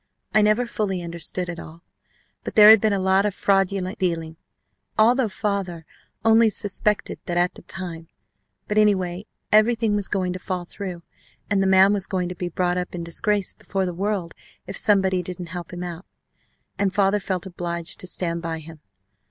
I 0.33 0.41
never 0.41 0.65
fully 0.65 1.03
understood 1.03 1.47
it 1.47 1.59
all, 1.59 1.83
but 2.43 2.55
there 2.55 2.71
had 2.71 2.81
been 2.81 2.91
a 2.91 2.97
lot 2.97 3.23
of 3.23 3.35
fraudulent 3.35 3.99
dealing, 3.99 4.35
although 4.97 5.29
father 5.29 5.85
only 6.25 6.49
suspected 6.49 7.19
that 7.27 7.37
at 7.37 7.53
the 7.53 7.61
time, 7.61 8.07
but 8.67 8.79
anyway, 8.79 9.27
everything 9.51 9.95
was 9.95 10.07
going 10.07 10.33
to 10.33 10.39
fall 10.39 10.65
through 10.65 11.03
and 11.51 11.61
the 11.61 11.67
man 11.67 11.93
was 11.93 12.07
going 12.07 12.29
to 12.29 12.35
be 12.35 12.49
brought 12.49 12.79
up 12.79 12.95
in 12.95 13.03
disgrace 13.03 13.53
before 13.53 13.85
the 13.85 13.93
world 13.93 14.33
if 14.65 14.75
somebody 14.75 15.21
didn't 15.21 15.49
help 15.53 15.71
him 15.71 15.83
out. 15.83 16.07
And 16.79 16.91
father 16.91 17.19
felt 17.19 17.45
obliged 17.45 17.99
to 17.99 18.07
stand 18.07 18.41
by 18.41 18.57
him. 18.57 18.79